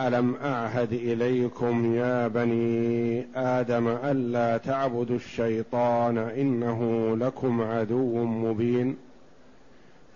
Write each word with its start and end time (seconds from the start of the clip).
ألم 0.00 0.34
أعهد 0.34 0.92
إليكم 0.92 1.94
يا 1.94 2.28
بني 2.28 3.26
آدم 3.34 3.88
ألا 3.88 4.56
تعبدوا 4.56 5.16
الشيطان 5.16 6.18
إنه 6.18 7.16
لكم 7.16 7.60
عدو 7.62 8.24
مبين 8.24 8.96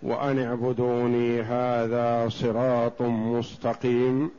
وأن 0.03 0.39
اعبدوني 0.39 1.43
هذا 1.43 2.29
صراط 2.29 3.03
مستقيم 3.03 4.31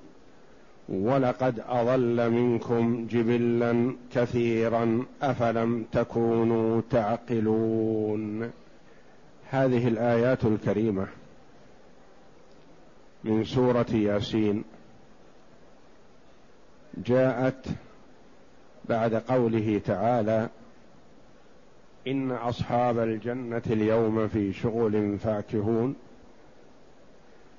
ولقد 0.90 1.64
أضل 1.70 2.32
منكم 2.32 3.08
جبلا 3.10 3.96
كثيرا 4.14 5.06
أفلم 5.22 5.86
تكونوا 5.92 6.82
تعقلون. 6.90 8.52
هذه 9.50 9.88
الآيات 9.88 10.46
الكريمة 10.46 11.08
من 13.24 13.44
سورة 13.44 13.86
ياسين. 13.94 14.64
جاءت 16.98 17.66
بعد 18.90 19.16
قوله 19.16 19.82
تعالى 19.86 20.50
إن 22.08 22.32
أصحاب 22.32 23.00
الجنة 23.00 23.62
اليوم 23.68 24.28
في 24.28 24.54
شغل 24.54 25.18
فاكهون 25.18 25.96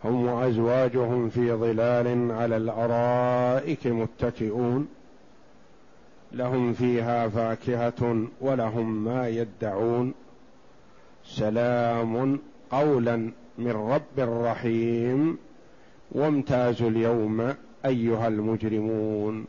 هم 0.04 0.26
وأزواجهم 0.26 1.28
في 1.28 1.52
ظلال 1.52 2.32
على 2.32 2.56
الأرائك 2.56 3.86
متكئون 3.86 4.88
لهم 6.32 6.72
فيها 6.72 7.28
فاكهة 7.28 8.26
ولهم 8.40 9.04
ما 9.04 9.28
يدعون. 9.28 10.14
سلام 11.24 12.38
قولا 12.70 13.30
من 13.58 13.70
رب 13.70 14.18
رحيم 14.18 15.38
وامتازوا 16.12 16.90
اليوم 16.90 17.54
أيها 17.86 18.28
المجرمون 18.28 19.44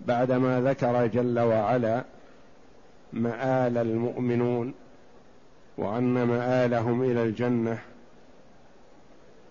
بعدما 0.00 0.60
ذكر 0.60 1.06
جل 1.06 1.38
وعلا 1.38 2.04
مآل 3.12 3.78
المؤمنون 3.78 4.74
وأن 5.78 6.22
مآلهم 6.22 7.02
إلى 7.02 7.22
الجنة 7.22 7.78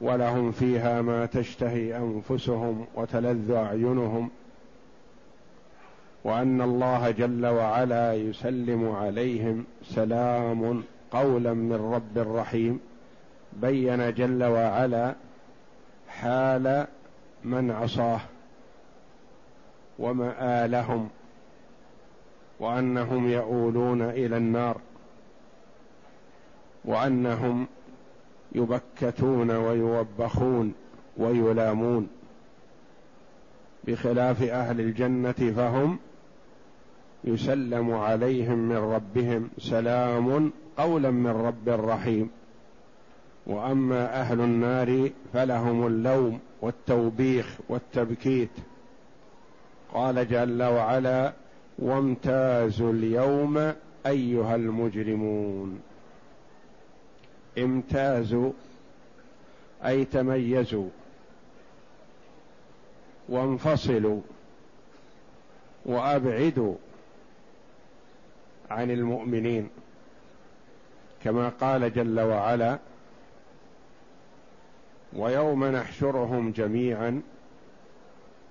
ولهم 0.01 0.51
فيها 0.51 1.01
ما 1.01 1.25
تشتهي 1.25 1.97
أنفسهم 1.97 2.85
وتلذ 2.95 3.51
أعينهم 3.51 4.29
وأن 6.23 6.61
الله 6.61 7.11
جل 7.11 7.45
وعلا 7.45 8.13
يسلم 8.13 8.91
عليهم 8.91 9.65
سلام 9.83 10.83
قولا 11.11 11.53
من 11.53 11.93
رب 11.93 12.35
رحيم 12.37 12.79
بين 13.53 14.13
جل 14.13 14.43
وعلا 14.43 15.15
حال 16.09 16.87
من 17.45 17.71
عصاه 17.71 18.19
ومآلهم 19.99 21.09
وأنهم 22.59 23.29
يؤولون 23.29 24.01
إلى 24.01 24.37
النار 24.37 24.77
وأنهم 26.85 27.67
يبكتون 28.55 29.51
ويوبخون 29.51 30.73
ويلامون 31.17 32.07
بخلاف 33.83 34.43
أهل 34.43 34.79
الجنة 34.79 35.53
فهم 35.55 35.97
يسلم 37.23 37.93
عليهم 37.93 38.57
من 38.57 38.77
ربهم 38.77 39.49
سلام 39.57 40.51
قولا 40.77 41.11
من 41.11 41.31
رب 41.31 41.69
رحيم 41.69 42.29
وأما 43.47 44.21
أهل 44.21 44.41
النار 44.41 45.09
فلهم 45.33 45.87
اللوم 45.87 46.39
والتوبيخ 46.65 47.57
والتبكيت. 47.69 48.49
قال 49.93 50.27
جل 50.27 50.63
وعلا 50.63 51.33
وامتازوا 51.79 52.93
اليوم 52.93 53.73
أيها 54.05 54.55
المجرمون. 54.55 55.81
امتازوا 57.57 58.51
أي 59.85 60.05
تميزوا. 60.05 60.89
وانفصلوا 63.29 64.21
وأبعدوا 65.85 66.75
عن 68.69 68.91
المؤمنين. 68.91 69.69
كما 71.23 71.49
قال 71.49 71.93
جل 71.93 72.19
وعلا 72.19 72.79
ويوم 75.17 75.65
نحشرهم 75.65 76.51
جميعا 76.51 77.21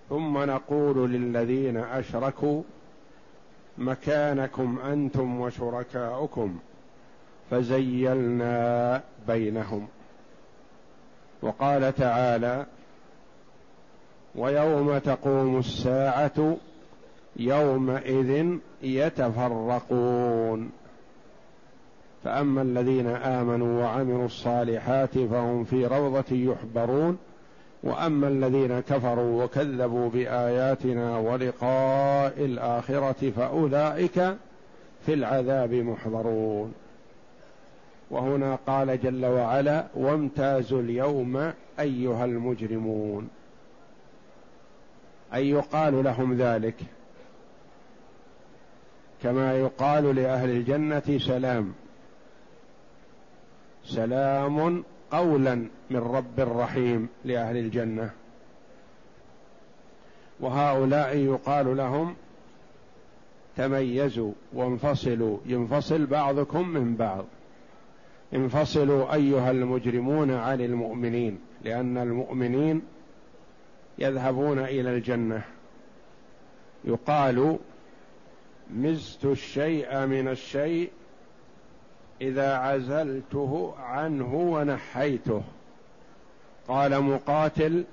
ثم 0.09 0.39
نقول 0.39 1.11
للذين 1.13 1.77
أشركوا 1.77 2.63
مكانكم 3.79 4.79
أنتم 4.79 5.41
وشركاؤكم 5.41 6.59
فزيلنا 7.51 9.03
بينهم. 9.27 9.89
وقال 11.43 11.95
تعالى 11.95 12.67
ويوم 14.35 14.99
تقوم 14.99 15.59
الساعة 15.59 16.57
يومئذ 17.37 18.59
يتفرقون. 18.83 20.71
فأما 22.25 22.63
الذين 22.63 23.07
آمنوا 23.07 23.83
وعملوا 23.83 24.27
الصالحات 24.27 25.19
فهم 25.19 25.65
في 25.65 25.87
روضة 25.87 26.25
يحبرون 26.31 27.19
وأما 27.83 28.29
الذين 28.29 28.81
كفروا 28.81 29.45
وكذبوا 29.45 30.09
بآياتنا 30.09 31.19
ولقاء 31.19 32.45
الآخرة 32.45 33.31
فأولئك 33.37 34.37
في 35.07 35.15
العذاب 35.15 35.75
محضرون. 35.75 36.75
وهنا 38.11 38.59
قال 38.67 39.03
جل 39.03 39.27
وعلا 39.27 39.85
وامتازوا 39.95 40.81
اليوم 40.81 41.53
أيها 41.81 42.25
المجرمون. 42.25 43.29
أي 45.35 45.51
يقال 45.51 46.05
لهم 46.05 46.37
ذلك. 46.37 46.75
كما 49.23 49.55
يقال 49.59 50.17
لأهل 50.17 50.51
الجنة 50.51 51.19
سلام. 51.19 51.75
سلام 53.87 54.85
قولا 55.11 55.55
من 55.91 55.97
رب 55.97 56.41
رحيم 56.41 57.09
لأهل 57.25 57.57
الجنة. 57.57 58.11
وهؤلاء 60.41 61.17
يقال 61.17 61.77
لهم 61.77 62.15
تميزوا 63.57 64.33
وانفصلوا. 64.53 65.39
ينفصل 65.47 66.07
بعضكم 66.07 66.69
من 66.69 66.97
بعض. 66.97 67.25
انفصلوا 68.35 69.15
أيها 69.15 69.51
المجرمون 69.51 70.31
عن 70.31 70.61
المؤمنين 70.61 71.41
لأن 71.65 71.99
المؤمنين 71.99 72.83
يذهبون 73.99 74.59
إلى 74.59 74.91
الجنة. 74.97 75.43
يقال 76.85 77.59
مزت 78.71 79.25
الشيء 79.25 80.07
من 80.07 80.29
الشيء 80.29 80.91
إذا 82.21 82.57
عزلته 82.57 83.75
عنه 83.79 84.35
ونحيته. 84.35 85.43
قال 86.69 87.01
مقاتل 87.01 87.85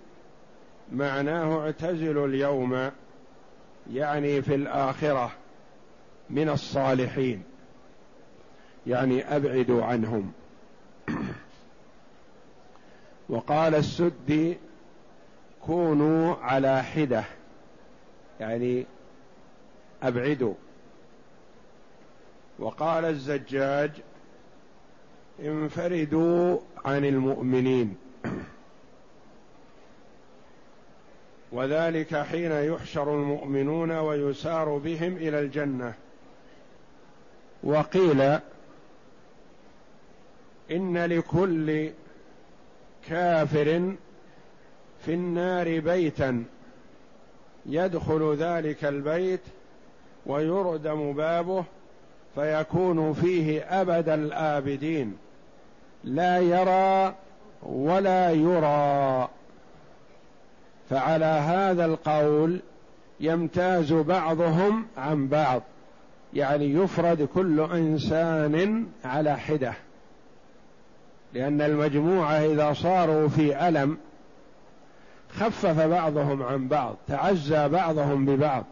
معناه 0.91 1.59
اعتزلوا 1.59 2.27
اليوم 2.27 2.91
يعني 3.94 4.41
في 4.41 4.56
الآخرة 4.56 5.31
من 6.29 6.50
الصالحين 6.50 7.44
يعني 8.88 9.35
ابعدوا 9.35 9.83
عنهم. 9.83 10.31
وقال 13.29 13.75
السدي 13.75 14.57
كونوا 15.62 16.35
على 16.35 16.83
حدة 16.83 17.23
يعني 18.39 18.85
أبعدوا. 20.03 20.53
وقال 22.59 23.06
الزجاج 23.06 23.91
انفردوا 25.39 26.60
عن 26.86 27.06
المؤمنين. 27.06 27.95
وذلك 31.51 32.16
حين 32.16 32.51
يحشر 32.51 33.16
المؤمنون 33.16 33.92
ويسار 33.92 34.78
بهم 34.78 35.16
إلى 35.18 35.39
الجنة. 35.39 35.94
وقيل 37.63 38.22
إن 40.72 40.98
لكل 41.06 41.89
كافر 43.07 43.95
في 45.06 45.13
النار 45.13 45.80
بيتا 45.80 46.44
يدخل 47.66 48.36
ذلك 48.39 48.86
البيت 48.86 49.42
ويردم 50.25 51.13
بابه 51.13 51.66
فيكون 52.36 53.13
فيه 53.13 53.62
أبد 53.81 54.10
الآبدين. 54.10 55.18
لا 56.04 56.39
يرى 56.39 57.16
ولا 57.63 58.31
يرى. 58.31 59.28
فعلى 60.89 61.25
هذا 61.25 61.86
القول 61.86 62.60
يمتاز 63.19 63.94
بعضهم 63.94 64.86
عن 64.98 65.28
بعض. 65.28 65.62
يعني 66.33 66.74
يفرد 66.74 67.24
كل 67.33 67.60
إنسان 67.60 68.86
على 69.06 69.38
حدة. 69.38 69.74
لأن 71.33 71.62
المجموعه 71.62 72.45
إذا 72.45 72.74
صاروا 72.74 73.28
في 73.28 73.68
ألم 73.68 73.98
خفف 75.30 75.88
بعضهم 75.88 76.44
عن 76.44 76.68
بعض 76.68 76.95
تعزى 77.07 77.68
بعضهم 77.68 78.25
ببعض. 78.25 78.66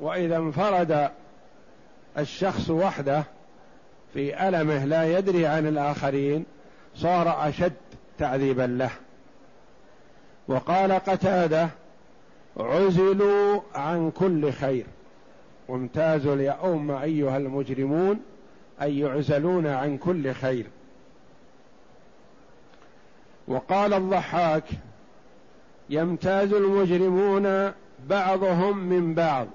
وإذا 0.00 0.36
انفرد 0.36 1.10
الشخص 2.18 2.70
وحده 2.70 3.24
في 4.14 4.48
ألمه 4.48 4.84
لا 4.84 5.18
يدري 5.18 5.46
عن 5.46 5.66
الآخرين 5.66 6.44
صار 6.94 7.48
أشد 7.48 7.72
تعذيبا 8.18 8.62
له. 8.62 8.90
وقال 10.48 10.92
قتادة 10.92 11.68
عزلوا 12.56 13.60
عن 13.74 14.10
كل 14.10 14.52
خير. 14.52 14.86
وامتازوا 15.68 16.34
اليوم 16.34 16.90
أيها 16.90 17.36
المجرمون 17.36 18.20
اي 18.82 18.98
يعزلون 18.98 19.66
عن 19.66 19.98
كل 19.98 20.32
خير. 20.32 20.66
وقال 23.48 23.94
الضحاك 23.94 24.64
يمتاز 25.90 26.52
المجرمون 26.52 27.72
بعضهم 28.08 28.78
من 28.78 29.14
بعض. 29.14 29.46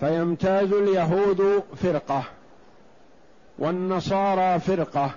فيمتاز 0.00 0.72
اليهود 0.72 1.62
فرقة 1.82 2.22
والنصارى 3.58 4.60
فرقة 4.60 5.10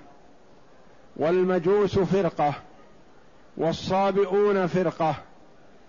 والمجوس 1.18 2.00
فرقة 2.00 2.54
والصابئون 3.58 4.68
فرقة 4.68 5.16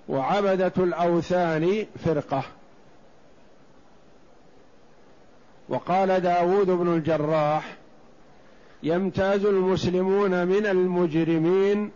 وعبدة 0.09 0.73
الأوثان 0.79 1.87
فرقة. 2.05 2.43
وقال 5.69 6.21
داود 6.21 6.67
بن 6.67 6.95
الجراح 6.95 7.77
يمتاز 8.83 9.45
المسلمون 9.45 10.47
من 10.47 10.67
المجرمين 10.67 11.91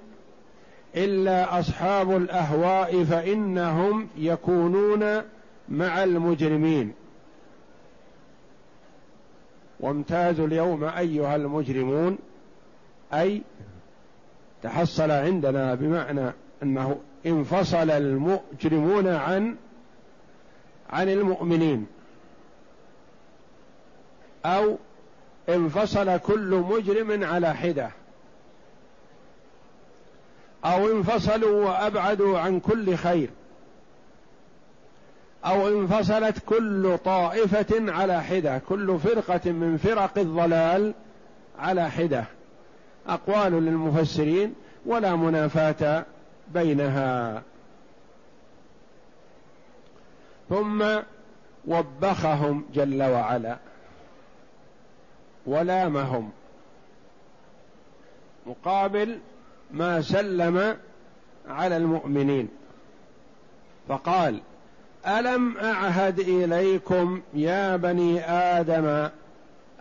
إلا 0.96 1.60
أصحاب 1.60 2.16
الأهواء 2.16 3.04
فإنهم 3.04 4.08
يكونون 4.16 5.22
مع 5.70 6.04
المجرمين. 6.04 6.94
وامتازوا 9.80 10.46
اليوم 10.46 10.84
أيها 10.84 11.36
المجرمون 11.36 12.18
أي 13.12 13.42
تحصل 14.62 15.10
عندنا 15.10 15.74
بمعنى 15.74 16.32
أنه 16.62 17.00
انفصل 17.26 17.90
المجرمون 17.90 19.08
عن 19.08 19.56
عن 20.90 21.08
المؤمنين. 21.08 21.86
أو 24.44 24.78
انفصل 25.48 26.18
كل 26.18 26.64
مجرم 26.68 27.24
على 27.24 27.54
حدة. 27.54 27.90
أو 30.64 30.88
انفصلوا 30.88 31.66
وأبعدوا 31.66 32.38
عن 32.38 32.60
كل 32.60 32.96
خير. 32.96 33.30
أو 35.44 35.69
انفصلت 35.69 36.38
كل 36.46 36.99
طائفة 37.05 37.93
على 37.93 38.23
حدة 38.23 38.58
كل 38.69 38.99
فرقة 38.99 39.50
من 39.52 39.76
فرق 39.76 40.19
الضلال 40.19 40.94
على 41.58 41.90
حدة. 41.90 42.25
أقوال 43.06 43.52
للمفسرين 43.52 44.55
ولا 44.87 45.17
منافاة 45.17 46.05
بينها. 46.55 47.43
ثم 50.49 50.85
وبخهم 51.67 52.64
جل 52.75 53.02
وعلا 53.02 53.56
ولامهم 55.46 56.31
مقابل 58.46 59.19
ما 59.70 60.00
سلم 60.00 60.76
على 61.49 61.76
المؤمنين. 61.76 62.49
فقال 63.88 64.40
ألم 65.06 65.56
أعهد 65.56 66.18
إليكم 66.18 67.22
يا 67.34 67.76
بني 67.76 68.20
آدم 68.30 69.08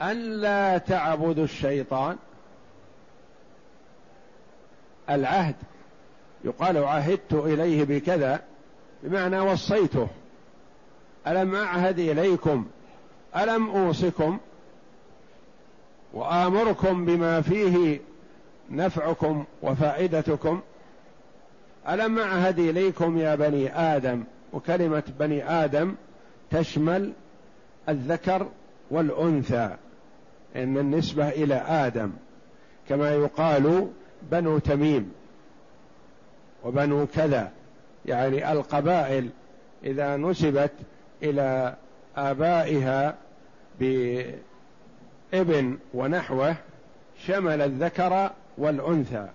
ألا 0.02 0.78
تعبدوا 0.78 1.44
الشيطان؟ 1.44 2.18
العهد. 5.10 5.56
يقال 6.44 6.78
عهدت 6.78 7.34
إليه 7.34 7.84
بكذا 7.84 8.44
بمعنى 9.04 9.40
وصيته. 9.40 10.08
ألم 11.28 11.56
أعهد 11.56 12.00
إليكم؟ 12.00 12.66
ألم 13.38 13.70
اوصكم 13.70 14.38
وآمركم 16.14 17.06
بما 17.06 17.42
فيه 17.42 18.00
نفعكم 18.72 19.46
وفائدتكم؟ 19.62 20.62
ألم 21.90 22.20
أعهد 22.20 22.60
إليكم 22.60 23.18
يا 23.18 23.36
بني 23.36 23.80
آدم؟ 23.80 24.24
وكلمة 24.58 25.04
بني 25.20 25.50
آدم 25.50 25.96
تشمل 26.52 27.12
الذكر 27.90 28.48
والأنثى 28.92 29.76
إن 30.56 30.78
النسبة 30.78 31.30
إلى 31.30 31.56
آدم. 31.56 32.12
كما 32.90 33.14
يقال 33.14 33.88
بنو 34.32 34.58
تميم 34.60 35.12
وبنو 36.64 37.08
كذا 37.08 37.52
يعني 38.06 38.52
القبائل 38.52 39.30
إذا 39.84 40.18
نسبت 40.18 40.72
إلى 41.24 41.76
آبائها 42.18 43.16
بابن 43.80 45.78
ونحوه 45.94 46.56
شمل 47.26 47.62
الذكر 47.62 48.32
والأنثى. 48.58 49.28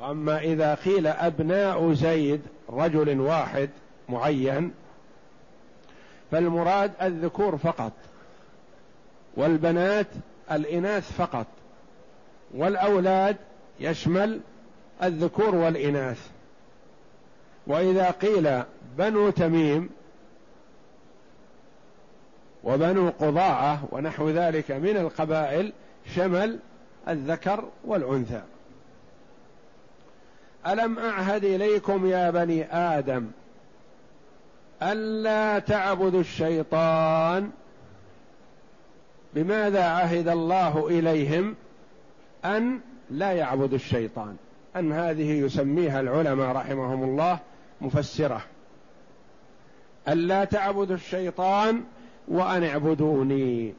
وأما 0.00 0.38
إذا 0.38 0.74
قيل 0.74 1.06
أبناء 1.06 1.92
زيد 1.92 2.40
رجل 2.70 3.20
واحد 3.20 3.70
معين 4.08 4.72
فالمراد 6.30 6.92
الذكور 7.02 7.56
فقط 7.56 7.92
والبنات 9.36 10.06
الإناث 10.50 11.12
فقط 11.12 11.46
والأولاد 12.54 13.36
يشمل 13.80 14.40
الذكور 15.02 15.54
والإناث. 15.54 16.28
وإذا 17.66 18.10
قيل 18.10 18.62
بنو 18.98 19.30
تميم 19.30 19.90
وبنو 22.64 23.10
قضاعة 23.10 23.84
ونحو 23.90 24.30
ذلك 24.30 24.70
من 24.70 24.96
القبائل 24.96 25.72
شمل 26.14 26.58
الذكر 27.08 27.68
والأنثى. 27.84 28.42
ألم 30.66 30.98
أعهد 30.98 31.44
إليكم 31.44 32.06
يا 32.06 32.30
بني 32.30 32.64
آدم 32.72 33.30
ألا 34.82 35.58
تعبدوا 35.58 36.20
الشيطان. 36.20 37.50
بماذا 39.34 39.84
عهد 39.84 40.28
الله 40.28 40.88
إليهم 40.88 41.54
أن 42.44 42.80
لا 43.10 43.32
يعبدوا 43.32 43.76
الشيطان؟ 43.76 44.36
أن 44.76 44.92
هذه 44.92 45.30
يسميها 45.30 46.00
العلماء 46.00 46.56
رحمهم 46.56 47.02
الله 47.02 47.38
مفسرة. 47.80 48.40
ألا 50.08 50.44
تعبدوا 50.44 50.96
الشيطان 50.96 51.84
وأن 52.28 52.64
اعبدوني. 52.64 53.74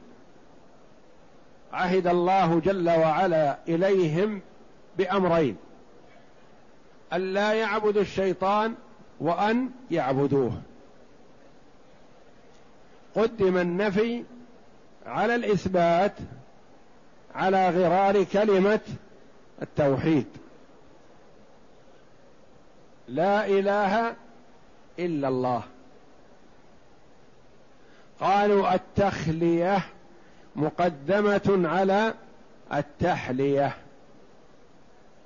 عهد 1.72 2.06
الله 2.06 2.60
جل 2.60 2.90
وعلا 2.90 3.58
إليهم 3.68 4.40
بأمرين 4.98 5.56
ألا 7.12 7.52
يعبدوا 7.52 8.02
الشيطان 8.02 8.74
وأن 9.20 9.70
يعبدوه. 9.90 10.52
قدم 13.16 13.56
النفي 13.56 14.24
على 15.06 15.34
الإثبات 15.34 16.12
على 17.34 17.68
غرار 17.68 18.24
كلمة 18.24 18.80
التوحيد. 19.62 20.26
لا 23.08 23.46
إله 23.46 24.14
إلا 24.98 25.28
الله. 25.28 25.62
قالوا 28.20 28.74
التخلية 28.74 29.78
مقدمة 30.56 31.68
على 31.68 32.14
التحلية. 32.74 33.76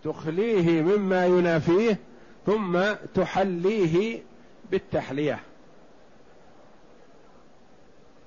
تخليه 0.04 0.82
مما 0.82 1.26
ينافيه 1.26 1.98
ثم 2.46 2.80
تحليه 3.14 4.22
بالتحلية. 4.70 5.40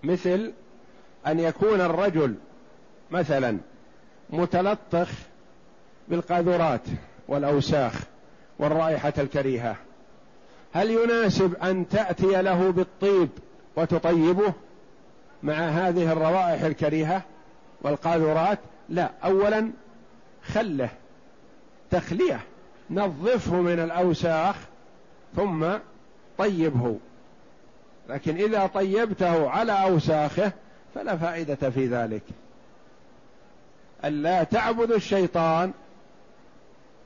مثل 0.04 0.54
أن 1.28 1.40
يكون 1.40 1.82
الرجل 1.82 2.36
مثلا 3.12 3.58
متلطخ 4.30 5.10
بالقاذورات 6.08 6.82
والأوساخ 7.28 8.00
والرائحة 8.60 9.14
الكريهة 9.18 9.76
هل 10.74 10.92
يناسب 10.92 11.56
أن 11.56 11.90
تأتي 11.90 12.42
له 12.42 12.72
بالطيب 12.72 13.30
وتطيبه 13.76 14.54
مع 15.44 15.54
هذه 15.54 16.12
الروائح 16.12 16.62
الكريهة 16.62 17.22
والقاذورات؟ 17.82 18.60
لا 18.90 19.12
اولا 19.24 19.72
خله 20.44 20.90
تخليه 21.92 22.40
نظفه 22.90 23.56
من 23.56 23.80
الأوساخ 23.80 24.56
ثم 25.36 25.66
طيبه. 26.38 26.98
لكن 28.10 28.36
إذا 28.36 28.66
طيبته 28.66 29.50
على 29.50 29.72
أوساخه 29.84 30.52
فلا 30.96 31.18
فائدة 31.18 31.70
في 31.70 31.88
ذلك. 31.88 32.24
الا 34.06 34.44
تعبدوا 34.44 34.96
الشيطان 34.96 35.72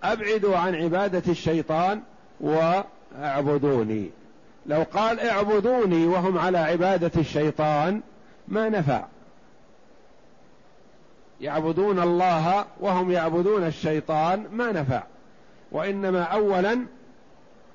أبعدوا 0.04 0.58
عن 0.58 0.75
عبادة 0.75 1.32
الشيطان 1.32 2.01
واعبدوني. 2.39 4.10
لو 4.66 4.86
قال 4.94 5.20
اعبدوني 5.20 6.06
وهم 6.06 6.38
على 6.38 6.58
عبادة 6.58 7.12
الشيطان 7.22 8.01
ما 8.48 8.70
نفع. 8.70 9.06
يعبدون 11.42 12.00
الله 12.00 12.66
وهم 12.80 13.12
يعبدون 13.12 13.63
الشيطان 13.63 14.46
ما 14.51 14.72
نفع. 14.72 15.04
وإنما 15.72 16.24
اولا 16.24 16.86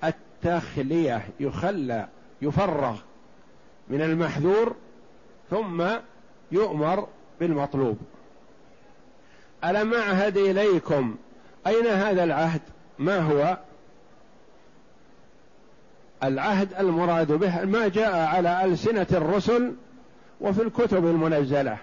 التخلية 0.04 1.28
يخلى 1.40 2.06
يفرغ. 2.42 2.96
من 3.88 4.02
المحذور 4.02 4.76
ثم 5.50 5.84
يؤمر 6.52 7.08
بالمطلوب. 7.40 7.98
الم 9.64 9.94
اعهد 9.94 10.36
إليكم؟ 10.36 11.16
أين 11.66 11.86
هذا 11.86 12.24
العهد؟ 12.24 12.60
ما 12.98 13.18
هو؟ 13.18 13.58
العهد 16.24 16.74
المراد 16.74 17.32
به 17.32 17.64
ما 17.64 17.88
جاء 17.88 18.26
على 18.26 18.64
ألسنة 18.64 19.06
الرسل 19.12 19.74
وفي 20.40 20.62
الكتب 20.62 21.06
المنزلة. 21.06 21.78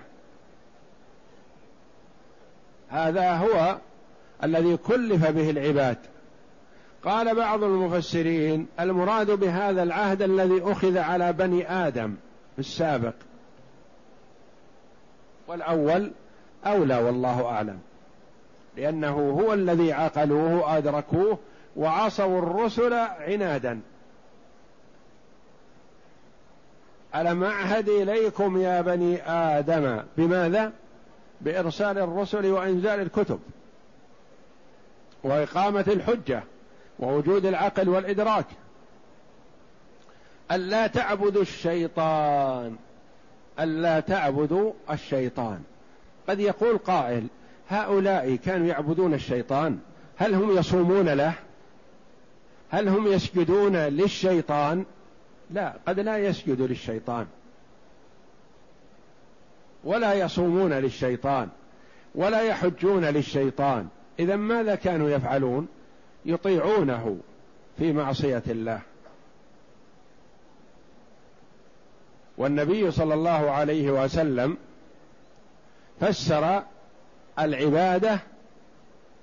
هذا 2.90 3.36
هو 3.36 3.78
الذي 4.44 4.78
كلف 4.78 5.26
به 5.26 5.50
العباد. 5.50 5.98
قال 7.06 7.36
بعض 7.36 7.64
المفسرين 7.64 8.68
المراد 8.80 9.32
بهذا 9.32 9.84
العهد 9.84 10.22
الذي 10.22 10.62
أخذ 10.64 10.98
على 10.98 11.34
بني 11.34 11.72
آدم 11.72 12.16
في 12.56 12.60
السابق. 12.60 13.14
والأول 15.48 16.12
أولى 16.66 16.98
والله 16.98 17.46
أعلم 17.46 17.80
لأنه 18.78 19.30
هو 19.30 19.54
الذي 19.54 19.94
عقلوه 19.94 20.78
ادركوه 20.78 21.38
وعصوا 21.76 22.40
الرسل 22.40 22.94
عنادا. 22.94 23.82
ألم 27.16 27.44
أعهد 27.44 27.90
إليكم 27.90 28.62
يا 28.62 28.82
بني 28.82 29.22
آدم؟ 29.32 30.04
بماذا؟ 30.18 30.72
بإرسال 31.42 31.98
الرسل 31.98 32.46
وإنزال 32.46 33.00
الكتب 33.00 33.40
وإقامة 35.24 35.86
الحجة. 35.88 36.44
ووجود 37.00 37.46
العقل 37.46 37.90
والإدراك. 37.90 38.46
ألا 40.52 40.88
تعبدوا 40.88 41.42
الشيطان 41.42 42.76
ألا 43.60 44.00
تعبدوا 44.00 44.74
الشيطان. 44.92 45.62
قد 46.30 46.40
يقول 46.40 46.78
قائل 46.78 47.28
هؤلاء 47.70 48.36
كانوا 48.36 48.68
يعبدون 48.68 49.14
الشيطان 49.14 49.80
هل 50.18 50.34
هم 50.34 50.58
يصومون 50.58 51.10
له؟ 51.10 51.34
هل 52.70 52.88
هم 52.88 53.08
يسجدون 53.08 53.76
للشيطان؟ 53.76 54.86
لا 55.52 55.74
قد 55.88 56.00
لا 56.00 56.18
يسجد 56.18 56.62
للشيطان. 56.62 57.28
ولا 59.84 60.14
يصومون 60.14 60.74
للشيطان 60.74 61.50
ولا 62.16 62.42
يحجون 62.42 63.06
للشيطان. 63.06 63.88
اذا 64.20 64.36
ماذا 64.36 64.76
كانوا 64.76 65.10
يفعلون؟ 65.10 65.68
يطيعونه 66.30 67.18
في 67.78 67.94
معصية 67.94 68.44
الله. 68.48 68.82
والنبي 72.38 72.92
صلى 72.92 73.14
الله 73.14 73.52
عليه 73.52 73.92
وسلم 73.92 74.58
فسر 76.00 76.64
العبادة 77.40 78.20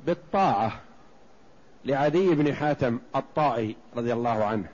بالطاعة 0.06 0.80
لعدي 1.84 2.34
بن 2.34 2.54
حاتم 2.54 2.98
الطائي 3.16 3.76
رضي 3.96 4.12
الله 4.12 4.44
عنه. 4.44 4.66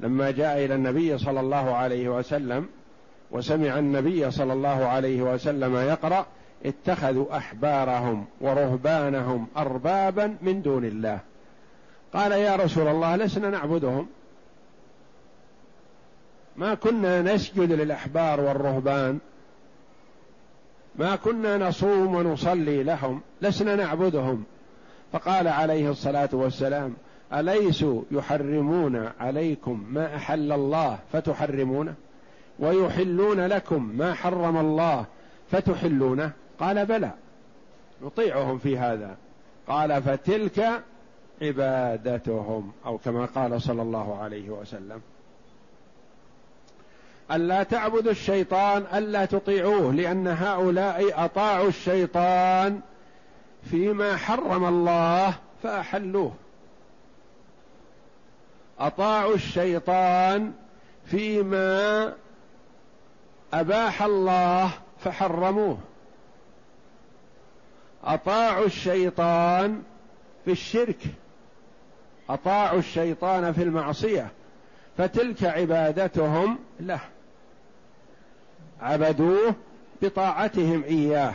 لما 0.00 0.30
جاء 0.30 0.64
إلى 0.64 0.74
النبي 0.74 1.18
صلى 1.18 1.40
الله 1.40 1.74
عليه 1.74 2.08
وسلم 2.08 2.68
وسمع 3.30 3.78
النبي 3.78 4.30
صلى 4.30 4.52
الله 4.52 4.86
عليه 4.86 5.22
وسلم 5.22 5.76
يقرأ 5.76 6.26
اتخذوا 6.66 7.36
أحبارهم 7.36 8.26
ورهبانهم 8.40 9.46
اربابا 9.56 10.36
من 10.42 10.62
دون 10.62 10.84
الله. 10.84 11.20
قال 12.14 12.32
يا 12.32 12.56
رسول 12.56 12.88
الله 12.88 13.16
لسنا 13.16 13.50
نعبدهم. 13.50 14.06
ما 16.56 16.74
كنا 16.74 17.22
نسجد 17.22 17.72
للأحبار 17.72 18.40
والرهبان. 18.40 19.18
ما 20.96 21.16
كنا 21.16 21.58
نصوم 21.58 22.14
ونصلي 22.14 22.82
لهم 22.82 23.20
لسنا 23.42 23.76
نعبدهم. 23.76 24.44
فقال 25.12 25.48
عليه 25.48 25.90
الصلاة 25.90 26.28
والسلام 26.32 26.94
اليسوا 27.32 28.02
يحرمون 28.10 29.10
عليكم 29.20 29.86
ما 29.90 30.16
أحل 30.16 30.52
الله 30.52 30.98
فتحرمونه؟ 31.12 31.94
ويحلون 32.58 33.40
لكم 33.40 33.92
ما 33.96 34.14
حرم 34.14 34.56
الله 34.56 35.04
فتحلونه؟ 35.50 36.30
قال 36.60 36.86
بلى 36.86 37.10
نطيعهم 38.02 38.58
في 38.58 38.78
هذا. 38.78 39.16
قال 39.68 40.02
فتلك 40.02 40.82
عبادتهم 41.42 42.72
أو 42.86 42.98
كما 42.98 43.24
قال 43.24 43.62
صلى 43.62 43.82
الله 43.82 44.18
عليه 44.22 44.50
وسلم. 44.50 45.00
ألا 47.32 47.62
تعبدوا 47.62 48.10
الشيطان 48.10 48.86
ألا 48.98 49.24
تطيعوه 49.24 49.92
لأن 49.92 50.26
هؤلاء 50.26 51.24
أطاعوا 51.24 51.68
الشيطان 51.68 52.80
فيما 53.70 54.16
حرم 54.16 54.64
الله 54.64 55.34
فأحلوه. 55.62 56.32
أطاعوا 58.78 59.34
الشيطان 59.34 60.52
فيما 61.06 62.12
أباح 63.52 64.02
الله 64.02 64.70
فحرموه. 65.04 65.78
أطاعوا 68.04 68.66
الشيطان 68.66 69.82
في 70.44 70.50
الشرك 70.50 70.98
أطاعوا 72.34 72.78
الشيطان 72.78 73.52
في 73.52 73.62
المعصية 73.62 74.28
فتلك 74.98 75.44
عبادتهم 75.44 76.58
له. 76.80 77.00
عبدوه 78.80 79.54
بطاعتهم 80.02 80.84
إياه 80.84 81.34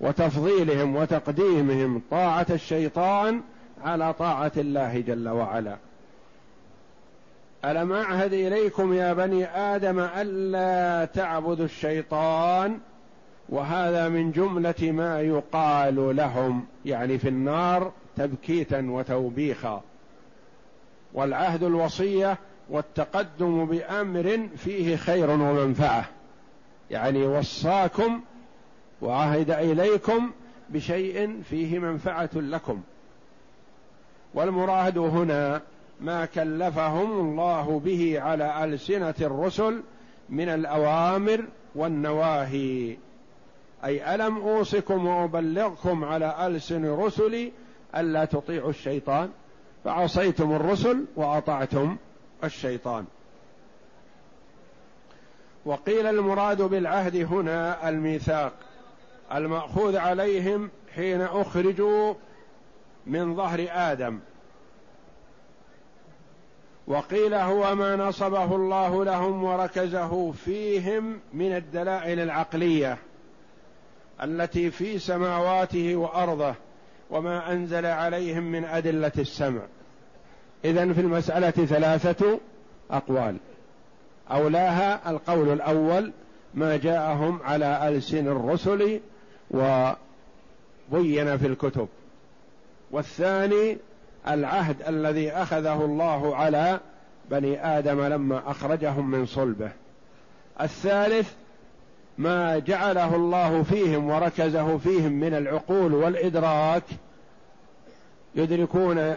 وتفضيلهم 0.00 0.96
وتقديمهم 0.96 2.02
طاعة 2.10 2.46
الشيطان 2.50 3.40
على 3.84 4.12
طاعة 4.12 4.52
الله 4.56 5.00
جل 5.00 5.28
وعلا. 5.28 5.76
ألم 7.64 7.92
أعهد 7.92 8.32
إليكم 8.32 8.92
يا 8.92 9.12
بني 9.12 9.44
آدم 9.44 9.98
الا 9.98 11.04
تعبدوا 11.04 11.64
الشيطان؟ 11.64 12.78
وهذا 13.48 14.08
من 14.08 14.32
جملة 14.32 14.92
ما 14.92 15.20
يقال 15.20 16.16
لهم 16.16 16.66
يعني 16.84 17.18
في 17.18 17.28
النار 17.28 17.92
تبكيتا 18.16 18.86
وتوبيخا. 18.90 19.82
والعهد 21.14 21.62
الوصية 21.62 22.38
والتقدم 22.70 23.66
بأمر 23.66 24.48
فيه 24.56 24.96
خير 24.96 25.30
ومنفعة. 25.30 26.04
يعني 26.90 27.26
وصاكم 27.26 28.20
وعهد 29.02 29.50
إليكم 29.50 30.30
بشيء 30.68 31.42
فيه 31.50 31.78
منفعة 31.78 32.30
لكم. 32.34 32.82
والمراد 34.34 34.98
هنا 34.98 35.62
ما 36.00 36.24
كلفهم 36.24 37.20
الله 37.20 37.80
به 37.84 38.20
على 38.20 38.64
ألسنة 38.64 39.14
الرسل 39.20 39.82
من 40.28 40.48
الأوامر 40.48 41.44
والنواهي. 41.74 42.96
أي 43.84 44.14
ألم 44.14 44.36
أوصكم 44.36 45.06
وأبلغكم 45.06 46.04
على 46.04 46.46
ألسن 46.46 46.94
رسلي 46.94 47.52
ألا 47.96 48.24
تطيعوا 48.24 48.70
الشيطان؟ 48.70 49.30
فعصيتم 49.86 50.52
الرسل 50.52 51.04
وأطعتم 51.16 51.96
الشيطان. 52.44 53.04
وقيل 55.64 56.06
المراد 56.06 56.62
بالعهد 56.62 57.16
هنا 57.16 57.88
الميثاق 57.88 58.52
المأخوذ 59.34 59.96
عليهم 59.96 60.70
حين 60.94 61.20
أخرجوا 61.20 62.14
من 63.06 63.36
ظهر 63.36 63.66
آدم. 63.70 64.18
وقيل 66.86 67.34
هو 67.34 67.74
ما 67.74 67.96
نصبه 67.96 68.56
الله 68.56 69.04
لهم 69.04 69.44
وركزه 69.44 70.32
فيهم 70.32 71.20
من 71.34 71.56
الدلائل 71.56 72.20
العقلية 72.20 72.98
التي 74.22 74.70
في 74.70 74.98
سماواته 74.98 75.96
وأرضه 75.96 76.54
وما 77.10 77.52
أنزل 77.52 77.86
عليهم 77.86 78.42
من 78.42 78.64
أدلة 78.64 79.12
السمع. 79.18 79.62
اذا 80.70 80.92
في 80.92 81.00
المسألة 81.00 81.50
ثلاثة 81.50 82.38
أقوال. 82.90 83.36
أولاها 84.30 85.10
القول 85.10 85.52
الأول 85.52 86.12
ما 86.54 86.76
جاءهم 86.76 87.40
على 87.44 87.88
ألسن 87.88 88.28
الرسل 88.28 89.00
وبين 89.50 91.38
في 91.38 91.46
الكتب. 91.46 91.88
والثاني 92.90 93.78
العهد 94.28 94.76
الذي 94.88 95.30
أخذه 95.30 95.84
الله 95.84 96.36
على 96.36 96.80
بني 97.30 97.66
آدم 97.78 98.02
لما 98.02 98.50
أخرجهم 98.50 99.10
من 99.10 99.26
صلبه. 99.26 99.70
الثالث 100.60 101.32
ما 102.18 102.58
جعله 102.58 103.16
الله 103.16 103.62
فيهم 103.62 104.10
وركزه 104.10 104.78
فيهم 104.78 105.12
من 105.12 105.34
العقول 105.34 105.94
والإدراك 105.94 106.82
يدركون 108.34 109.16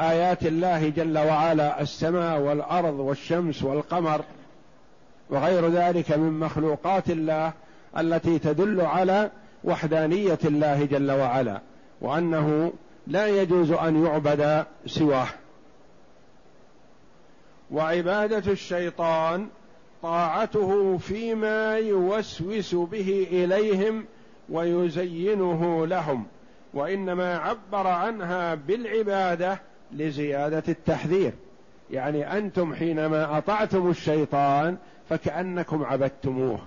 آيات 0.00 0.46
الله 0.46 0.88
جل 0.88 1.18
وعلا 1.18 1.80
السماء 1.82 2.40
والأرض 2.40 2.98
والشمس 2.98 3.62
والقمر 3.62 4.24
وغير 5.30 5.68
ذلك 5.68 6.12
من 6.12 6.40
مخلوقات 6.40 7.10
الله 7.10 7.52
التي 7.98 8.38
تدل 8.38 8.80
على 8.80 9.30
وحدانية 9.64 10.38
الله 10.44 10.84
جل 10.84 11.10
وعلا 11.10 11.60
وأنه 12.00 12.72
لا 13.06 13.26
يجوز 13.26 13.70
أن 13.70 14.04
يعبد 14.06 14.66
سواه. 14.86 15.28
وعبادة 17.70 18.52
الشيطان 18.52 19.48
طاعته 20.02 20.98
فيما 20.98 21.78
يوسوس 21.78 22.74
به 22.74 23.28
إليهم 23.30 24.04
ويزينه 24.48 25.86
لهم 25.86 26.26
وإنما 26.74 27.38
عبر 27.38 27.86
عنها 27.86 28.54
بالعبادة 28.54 29.60
لزيادة 29.92 30.62
التحذير. 30.68 31.32
يعني 31.90 32.38
أنتم 32.38 32.74
حينما 32.74 33.38
أطعتم 33.38 33.90
الشيطان 33.90 34.76
فكأنكم 35.08 35.84
عبدتموه. 35.84 36.58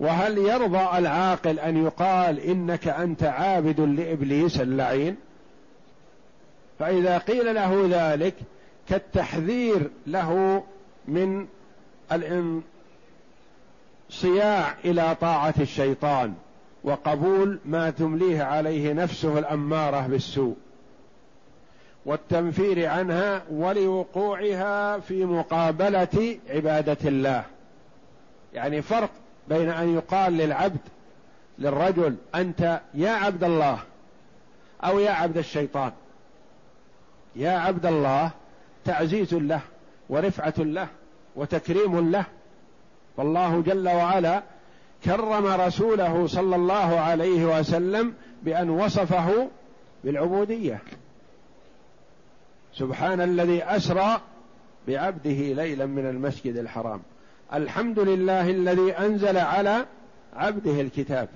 وهل 0.00 0.38
يرضى 0.38 0.98
العاقل 0.98 1.58
أن 1.58 1.84
يقال 1.84 2.40
إنك 2.40 2.88
أنت 2.88 3.22
عابد 3.22 3.80
لإبليس 3.80 4.60
اللعين؟ 4.60 5.16
فإذا 6.78 7.18
قيل 7.18 7.54
له 7.54 7.88
ذلك 7.90 8.34
كالتحذير 8.88 9.90
له 10.06 10.62
من 11.08 11.46
الانصياع 12.12 12.64
إلى 14.84 15.16
طاعة 15.20 15.54
الشيطان 15.60 16.34
وقبول 16.84 17.58
ما 17.64 17.90
تمليه 17.90 18.42
عليه 18.42 18.92
نفسه 18.92 19.38
الأمارة 19.38 20.06
بالسوء. 20.06 20.56
والتنفير 22.04 22.88
عنها 22.88 23.42
ولوقوعها 23.50 24.98
في 24.98 25.24
مقابلة 25.24 26.38
عبادة 26.50 26.96
الله. 27.04 27.44
يعني 28.54 28.82
فرق 28.82 29.10
بين 29.48 29.68
أن 29.68 29.94
يقال 29.94 30.32
للعبد 30.32 30.80
للرجل 31.58 32.16
أنت 32.34 32.80
يا 32.94 33.10
عبد 33.10 33.44
الله 33.44 33.78
أو 34.84 34.98
يا 34.98 35.10
عبد 35.10 35.38
الشيطان. 35.38 35.92
يا 37.36 37.50
عبد 37.50 37.86
الله 37.86 38.30
تعزيز 38.84 39.34
له 39.34 39.60
ورفعة 40.08 40.54
له 40.58 40.88
وتكريم 41.36 42.10
له. 42.10 42.24
فالله 43.16 43.60
جل 43.60 43.88
وعلا 43.88 44.42
كرم 45.04 45.46
رسوله 45.46 46.26
صلى 46.26 46.56
الله 46.56 47.00
عليه 47.00 47.58
وسلم 47.58 48.14
بأن 48.42 48.70
وصفه 48.70 49.48
بالعبودية. 50.04 50.82
سبحان 52.74 53.20
الذي 53.20 53.64
أسرى 53.64 54.20
بعبده 54.88 55.30
ليلا 55.30 55.86
من 55.86 56.06
المسجد 56.06 56.56
الحرام. 56.56 57.02
الحمد 57.54 57.98
لله 57.98 58.50
الذي 58.50 58.92
أنزل 58.92 59.36
على 59.36 59.86
عبده 60.36 60.80
الكتاب. 60.80 61.28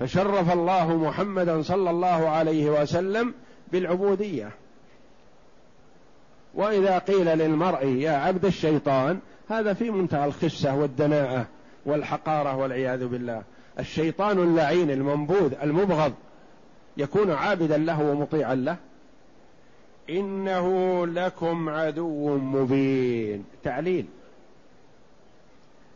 فشرف 0.00 0.52
الله 0.52 0.96
محمدا 0.96 1.62
صلى 1.62 1.90
الله 1.90 2.28
عليه 2.28 2.70
وسلم 2.70 3.34
بالعبودية. 3.72 4.50
وإذا 6.54 6.98
قيل 6.98 7.26
للمرء 7.38 7.86
يا 7.86 8.12
عبد 8.12 8.44
الشيطان 8.44 9.18
هذا 9.48 9.72
في 9.72 9.90
منتهى 9.90 10.24
الخسة 10.24 10.76
والدناءة 10.76 11.46
والحقارة 11.86 12.56
والعياذ 12.56 13.06
بالله. 13.06 13.42
الشيطان 13.78 14.38
اللعين 14.38 14.90
المنبوذ 14.90 15.54
المبغض 15.62 16.12
يكون 16.96 17.30
عابدا 17.30 17.78
له 17.78 18.02
ومطيعا 18.02 18.54
له. 18.54 18.76
إنه 20.10 21.06
لكم 21.06 21.68
عدو 21.68 22.36
مبين. 22.36 23.44
تعليل. 23.64 24.06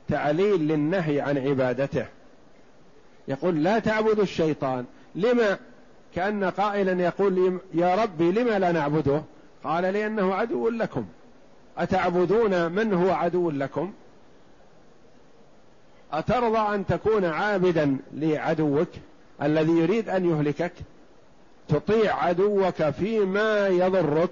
تعليل 0.09 0.69
للنهي 0.69 1.21
عن 1.21 1.39
عبادته. 1.39 2.07
يقول 3.29 3.65
لا 3.65 3.79
تعبدوا 3.79 4.23
الشيطان. 4.23 4.85
لما؟ 5.15 5.59
كأن 6.15 6.45
قائلا 6.45 7.03
يقول 7.03 7.61
يا 7.75 7.95
ربي 7.95 8.33
لما 8.33 8.59
لا 8.59 8.73
نعبده؟ 8.73 9.23
قال 9.65 9.85
لأنه 9.85 10.35
عدو 10.35 10.69
لكم. 10.69 11.07
أتعبدون 11.79 12.73
من 12.73 12.95
هو 12.95 13.11
عدو 13.11 13.51
لكم؟ 13.51 13.93
أترضى 16.13 16.75
أن 16.75 16.87
تكون 16.87 17.25
عابدا 17.25 17.97
لعدوك 18.13 18.89
الذي 19.43 19.73
يريد 19.73 20.09
أن 20.09 20.31
يهلكك؟ 20.31 20.73
تطيع 21.69 22.25
عدوك 22.25 22.91
فيما 22.91 23.69
يضرك. 23.69 24.31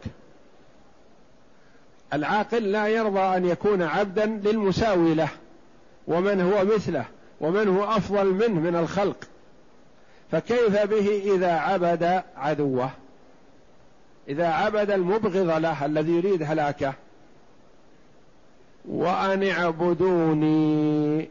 العاقل 2.13 2.73
لا 2.73 2.89
يرضى 2.89 3.21
أن 3.21 3.47
يكون 3.47 3.83
عبدا 3.83 4.27
للمساوي 4.27 5.15
له 5.15 5.29
ومن 6.07 6.41
هو 6.41 6.65
مثله 6.65 7.05
ومن 7.41 7.69
هو 7.69 7.85
أفضل 7.85 8.27
منه 8.27 8.61
من 8.61 8.77
الخلق. 8.77 9.17
فكيف 10.31 10.83
به 10.83 11.35
إذا 11.35 11.53
عبد 11.53 12.23
عدوه؟ 12.37 12.91
إذا 14.29 14.47
عبد 14.47 14.91
المبغض 14.91 15.51
له 15.51 15.87
الذي 15.87 16.13
يريد 16.13 16.43
هلاكه. 16.43 16.95
وأن 18.89 19.49
اعبدوني 19.49 21.29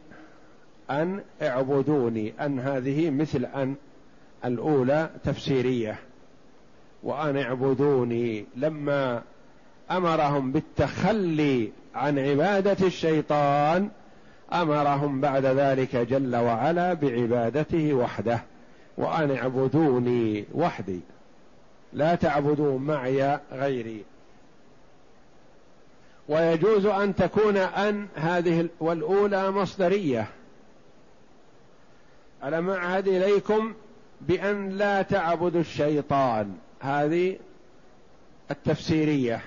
أن 0.89 1.23
اعبدوني 1.41 2.33
أن 2.41 2.59
هذه 2.59 3.09
مثل 3.09 3.45
أن. 3.45 3.75
الأولى 4.45 5.09
تفسيرية. 5.23 5.99
وأن 7.03 7.37
اعبدوني 7.37 8.45
لما 8.55 9.21
أمرهم 9.91 10.51
بالتخلي 10.51 11.71
عن 11.95 12.19
عبادة 12.19 12.87
الشيطان 12.87 13.89
أمرهم 14.53 15.21
بعد 15.21 15.45
ذلك 15.45 15.95
جل 15.95 16.35
وعلا 16.35 16.93
بعبادته 16.93 17.93
وحده. 17.93 18.43
وأن 18.97 19.31
اعبدوني 19.31 20.45
وحدي. 20.53 20.99
لا 21.93 22.15
تعبدوا 22.15 22.79
معي 22.79 23.39
غيري. 23.51 24.03
ويجوز 26.29 26.85
أن 26.85 27.15
تكون 27.15 27.57
أن 27.57 28.07
هذه 28.15 28.67
والأولى 28.79 29.51
مصدرية. 29.51 30.27
ألم 32.43 32.69
أعهد 32.69 33.07
إليكم 33.07 33.73
بأن 34.27 34.69
لا 34.69 35.01
تعبدوا 35.01 35.61
الشيطان. 35.61 36.57
هذه 36.79 37.37
التفسيرية. 38.51 39.41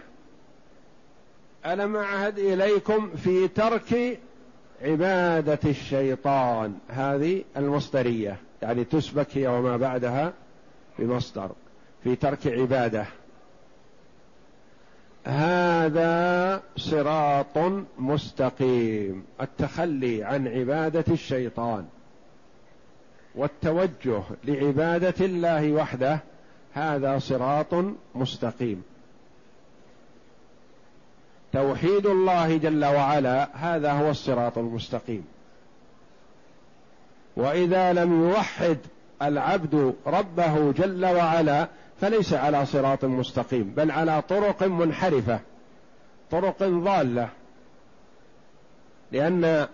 ألم 1.66 1.96
أعهد 1.96 2.38
إليكم 2.38 3.10
في 3.16 3.48
ترك 3.48 4.20
عبادة 4.82 5.58
الشيطان؟ 5.64 6.74
هذه 6.88 7.44
المصدرية. 7.56 8.37
يعني 8.62 8.84
تسبك 8.84 9.38
هي 9.38 9.46
وما 9.46 9.76
بعدها 9.76 10.32
بمصدر. 10.98 11.50
في 12.04 12.16
ترك 12.16 12.46
عبادة. 12.46 13.06
هذا 15.24 16.62
صراط 16.76 17.58
مستقيم. 17.98 19.24
التخلي 19.40 20.24
عن 20.24 20.48
عبادة 20.48 21.04
الشيطان. 21.08 21.87
والتوجه 23.35 24.23
لعبادة 24.44 25.27
الله 25.27 25.73
وحده 25.73 26.18
هذا 26.75 27.18
صراط 27.18 27.75
مستقيم. 28.14 28.83
توحيد 31.53 32.07
الله 32.07 32.57
جل 32.57 32.85
وعلا 32.85 33.49
هذا 33.55 33.92
هو 33.92 34.11
الصراط 34.11 34.59
المستقيم. 34.59 35.25
وإذا 37.37 37.92
لم 37.92 38.29
يوحد 38.29 38.79
العبد 39.23 39.94
ربه 40.07 40.73
جل 40.73 41.05
وعلا 41.05 41.68
فليس 42.01 42.33
على 42.33 42.66
صراط 42.66 43.05
مستقيم 43.05 43.75
بل 43.77 43.90
على 43.90 44.23
طرق 44.23 44.62
منحرفة 44.62 45.40
طرق 46.31 46.62
ضالة. 46.62 47.29
لأن 49.12 49.68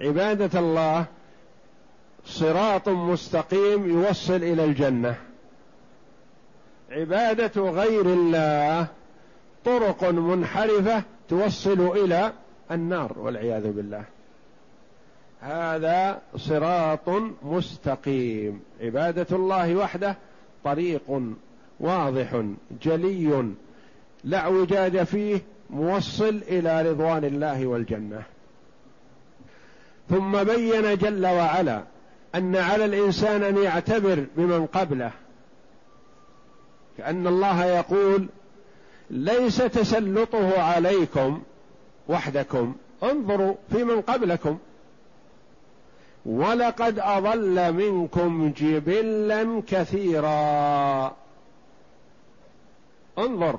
عبادة 0.00 0.60
الله 0.60 1.06
صراط 2.24 2.88
مستقيم 2.88 3.90
يوصل 3.90 4.34
إلى 4.36 4.64
الجنة. 4.64 5.16
عبادة 6.90 7.62
غير 7.70 8.06
الله 8.06 8.86
طرق 9.64 10.04
منحرفة 10.04 11.02
توصل 11.28 11.80
إلى 11.80 12.32
النار 12.70 13.18
والعياذ 13.18 13.72
بالله. 13.72 14.04
هذا 15.40 16.20
صراط 16.36 17.08
مستقيم. 17.42 18.60
عبادة 18.80 19.36
الله 19.36 19.76
وحده 19.76 20.16
طريق 20.64 21.22
واضح 21.80 22.42
جلي 22.82 23.44
لا 24.24 24.38
اعوجاج 24.38 25.02
فيه 25.02 25.40
موصل 25.70 26.40
إلى 26.48 26.90
رضوان 26.90 27.24
الله 27.24 27.66
والجنة. 27.66 28.22
ثم 30.10 30.44
بين 30.44 30.96
جل 30.96 31.26
وعلا 31.26 31.82
أن 32.34 32.56
على 32.56 32.84
الإنسان 32.84 33.42
أن 33.42 33.56
يعتبر 33.56 34.26
بمن 34.36 34.66
قبله. 34.66 35.10
كأن 36.98 37.26
الله 37.26 37.64
يقول 37.64 38.28
ليس 39.10 39.56
تسلطه 39.56 40.62
عليكم 40.62 41.42
وحدكم 42.08 42.74
انظروا 43.02 43.54
في 43.70 43.84
من 43.84 44.00
قبلكم. 44.00 44.58
ولقد 46.26 46.98
أضل 46.98 47.72
منكم 47.72 48.52
جبلا 48.56 49.62
كثيرا. 49.66 51.16
انظر 53.18 53.58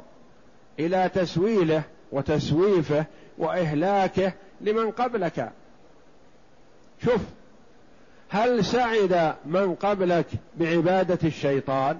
إلى 0.79 1.09
تسويله 1.13 1.83
وتسويفه 2.11 3.05
وإهلاكه 3.37 4.33
لمن 4.61 4.91
قبلك. 4.91 5.51
شوف 7.05 7.21
هل 8.29 8.65
سعد 8.65 9.35
من 9.45 9.75
قبلك 9.75 10.25
بعبادة 10.57 11.19
الشيطان؟ 11.23 11.97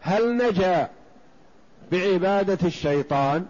هل 0.00 0.36
نجا 0.36 0.88
بعبادة 1.92 2.66
الشيطان؟ 2.66 3.46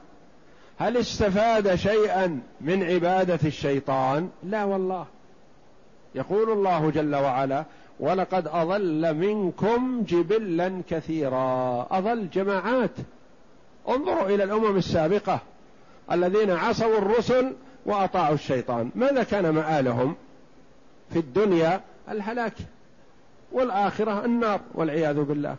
هل 0.78 0.96
استفاد 0.96 1.74
شيئا 1.74 2.40
من 2.61 2.83
عبادة 2.83 3.38
الشيطان؟ 3.44 4.28
لا 4.42 4.64
والله. 4.64 5.07
يقول 6.14 6.50
الله 6.50 6.90
جل 6.90 7.14
وعلا 7.14 7.64
ولقد 8.00 8.46
أضل 8.46 9.14
منكم 9.14 10.02
جبلا 10.09 10.83
كثيرا. 10.90 11.87
أضل 11.90 12.31
جماعات. 12.31 12.90
انظروا 13.88 14.28
إلى 14.28 14.44
الأمم 14.44 14.76
السابقة 14.76 15.40
الذين 16.12 16.50
عصوا 16.50 16.98
الرسل 16.98 17.52
وأطاعوا 17.87 18.35
الشيطان. 18.35 18.90
ماذا 18.94 19.22
كان 19.22 19.50
مآلهم؟ 19.50 20.14
في 21.12 21.18
الدنيا 21.18 21.81
الهلاك 22.09 22.55
والآخرة 23.53 24.25
النار 24.25 24.61
والعياذ 24.75 25.20
بالله. 25.22 25.57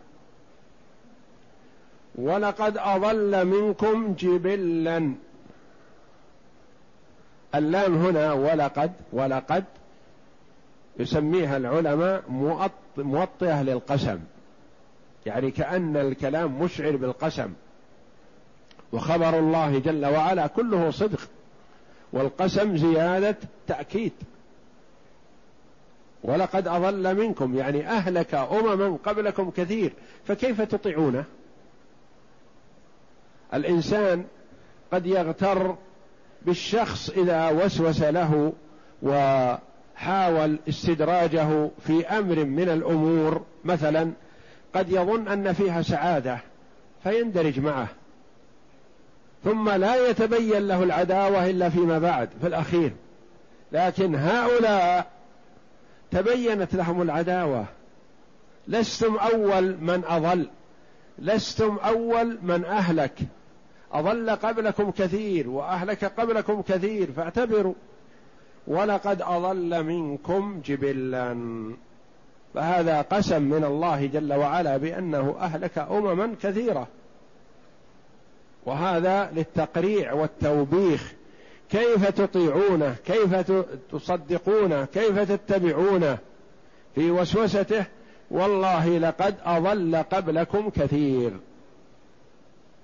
ولقد 2.15 2.77
أضل 2.77 3.45
منكم 3.45 4.13
جبلا. 4.13 5.13
اللام 7.55 7.95
هنا 7.95 8.33
ولقد 8.33 8.91
ولقد 9.11 9.63
يسميها 10.99 11.57
العلماء 11.57 12.23
موطئة 12.97 13.63
للقسم. 13.63 14.19
يعني 15.25 15.51
كأن 15.51 15.97
الكلام 15.97 16.61
مشعر 16.61 16.95
بالقسم. 16.95 17.53
وخبر 18.93 19.39
الله 19.39 19.79
جل 19.79 20.05
وعلا 20.05 20.47
كله 20.47 20.91
صدق. 20.91 21.19
والقسم 22.13 22.77
زيادة 22.77 23.37
تأكيد. 23.67 24.11
ولقد 26.23 26.67
أضل 26.67 27.15
منكم 27.15 27.57
يعني 27.57 27.87
أهلك 27.87 28.33
أمما 28.35 28.97
قبلكم 29.03 29.49
كثير 29.49 29.93
فكيف 30.27 30.61
تطيعونه؟ 30.61 31.23
الإنسان 33.53 34.25
قد 34.91 35.05
يغتر 35.05 35.75
بالشخص 36.41 37.09
إذا 37.09 37.49
وسوس 37.49 38.01
له 38.01 38.53
وحاول 39.01 40.59
استدراجه 40.69 41.69
في 41.87 42.07
أمر 42.07 42.45
من 42.45 42.69
الأمور. 42.69 43.41
مثلا 43.63 44.11
قد 44.75 44.91
يظن 44.91 45.27
أن 45.27 45.53
فيها 45.53 45.81
سعادة 45.81 46.39
فيندرج 47.03 47.59
معه 47.59 47.87
ثم 49.43 49.69
لا 49.69 50.09
يتبين 50.09 50.67
له 50.67 50.83
العداوة 50.83 51.49
إلا 51.49 51.69
فيما 51.69 51.99
بعد 51.99 52.29
في 52.41 52.47
الأخير. 52.47 52.91
لكن 53.71 54.15
هؤلاء 54.15 55.07
تبينت 56.13 56.75
لهم 56.75 57.01
العداوة. 57.01 57.65
لستم 58.67 59.15
أول 59.15 59.77
من 59.81 60.03
أضل. 60.07 60.47
لستم 61.19 61.77
أول 61.77 62.37
من 62.41 62.65
أهلك. 62.65 63.19
أضل 63.91 64.29
قبلكم 64.29 64.91
كثير 64.91 65.49
وأهلك 65.49 66.05
قبلكم 66.05 66.61
كثير 66.61 67.11
فاعتبروا. 67.11 67.73
ولقد 68.67 69.21
أضل 69.21 69.83
منكم 69.83 70.61
جبلا. 70.65 71.37
فهذا 72.53 73.01
قسم 73.01 73.41
من 73.41 73.63
الله 73.63 74.05
جل 74.05 74.33
وعلا 74.33 74.77
بأنه 74.77 75.35
أهلك 75.39 75.77
أمما 75.77 76.35
كثيرة. 76.41 76.87
وهذا 78.65 79.31
للتقريع 79.31 80.13
والتوبيخ 80.13 81.13
كيف 81.73 82.09
تطيعونه؟ 82.09 82.95
كيف 83.05 83.35
تصدقونه؟ 83.91 84.85
كيف 84.85 85.19
تتبعونه؟ 85.19 86.17
في 86.95 87.11
وسوسته 87.11 87.85
والله 88.31 88.97
لقد 88.97 89.35
أضل 89.43 89.95
قبلكم 89.95 90.69
كثير. 90.69 91.39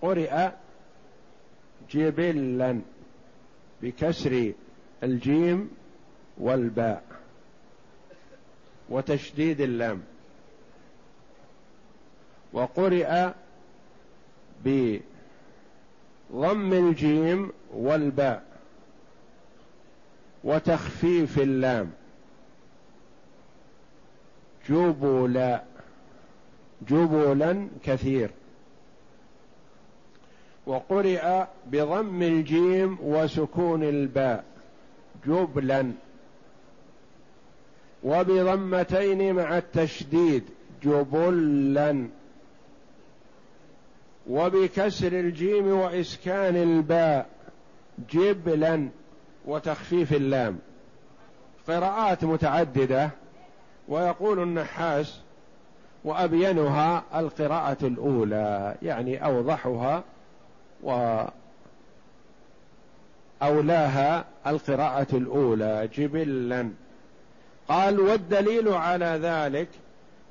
قرئ 0.01 0.49
جبلا 1.91 2.81
بكسر 3.81 4.53
الجيم 5.03 5.69
والباء 6.37 7.03
وتشديد 8.89 9.61
اللام. 9.61 10.01
وقرئ 12.53 13.29
بضم 14.65 15.01
الجيم 16.73 17.51
والباء. 17.73 18.48
وتخفيف 20.43 21.39
اللام. 21.39 21.91
جبلا 24.69 25.63
جبلا 26.89 27.67
كثير. 27.83 28.29
وقرئ 30.67 31.43
بضم 31.67 32.21
الجيم 32.21 32.97
وسكون 33.01 33.83
الباء. 33.83 34.43
جبلا. 35.27 35.91
وبضمتين 38.03 39.33
مع 39.33 39.57
التشديد. 39.57 40.43
جبلا. 40.83 42.07
وبكسر 44.29 45.19
الجيم 45.19 45.67
وإسكان 45.67 46.55
الباء. 46.55 47.29
جبلا. 48.13 48.89
وتخفيف 49.45 50.13
اللام. 50.13 50.59
قراءات 51.67 52.23
متعددة 52.23 53.09
ويقول 53.87 54.39
النحاس 54.39 55.19
وأبينها 56.03 57.03
القراءة 57.15 57.77
الأولى 57.83 58.75
يعني 58.81 59.25
أوضحها 59.25 60.03
وأولاها 63.41 64.25
القراءة 64.47 65.07
الأولى 65.13 65.89
جبلا. 65.93 66.69
قال 67.67 67.99
والدليل 67.99 68.67
على 68.67 69.19
ذلك 69.23 69.67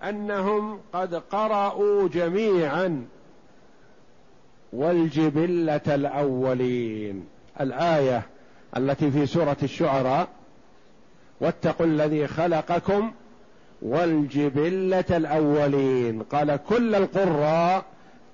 أنهم 0.02 0.80
قد 0.92 1.14
قرأوا 1.14 2.08
جميعا 2.08 3.06
والجبلة 4.72 5.80
الأولين. 5.86 7.26
الآية 7.60 8.22
التي 8.76 9.10
في 9.10 9.26
سورة 9.26 9.56
الشعراء 9.62 10.28
واتقوا 11.40 11.86
الذي 11.86 12.26
خلقكم 12.26 13.12
والجبلة 13.82 15.04
الأولين. 15.10 16.22
قال 16.22 16.58
كل 16.68 16.94
القراء 16.94 17.84